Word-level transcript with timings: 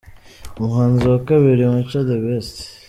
Umuhanzi 0.57 1.03
wa 1.11 1.19
kabiri 1.27 1.59
i 1.65 1.73
Mico 1.73 1.99
The 2.07 2.17
Best. 2.23 2.55